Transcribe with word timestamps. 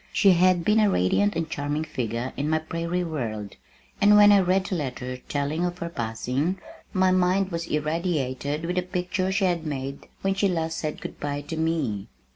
She 0.11 0.31
had 0.31 0.65
been 0.65 0.79
a 0.79 0.89
radiant 0.89 1.35
and 1.35 1.47
charming 1.47 1.83
figure 1.83 2.33
in 2.35 2.49
my 2.49 2.57
prairie 2.57 3.03
world, 3.03 3.55
and 4.01 4.15
when 4.17 4.31
I 4.31 4.39
read 4.39 4.65
the 4.65 4.73
letter 4.75 5.17
telling 5.29 5.63
of 5.63 5.77
her 5.77 5.89
passing, 5.89 6.57
my 6.91 7.11
mind 7.11 7.51
was 7.51 7.67
irradiated 7.67 8.65
with 8.65 8.77
the 8.77 8.81
picture 8.81 9.31
she 9.31 9.45
had 9.45 9.63
made 9.63 10.07
when 10.23 10.33
last 10.41 10.77
she 10.77 10.79
said 10.81 11.01
good 11.01 11.19
bye 11.19 11.41
to 11.41 11.55
me. 11.55 12.07